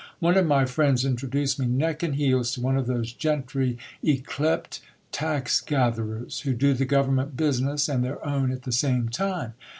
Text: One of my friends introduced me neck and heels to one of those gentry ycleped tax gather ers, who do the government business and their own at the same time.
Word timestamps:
One 0.17 0.35
of 0.35 0.47
my 0.47 0.65
friends 0.65 1.05
introduced 1.05 1.59
me 1.59 1.67
neck 1.67 2.01
and 2.01 2.15
heels 2.15 2.49
to 2.55 2.61
one 2.61 2.75
of 2.75 2.87
those 2.87 3.13
gentry 3.13 3.77
ycleped 4.03 4.79
tax 5.11 5.61
gather 5.63 6.23
ers, 6.23 6.39
who 6.39 6.55
do 6.55 6.73
the 6.73 6.85
government 6.85 7.37
business 7.37 7.87
and 7.87 8.03
their 8.03 8.25
own 8.25 8.51
at 8.51 8.63
the 8.63 8.71
same 8.71 9.09
time. 9.09 9.53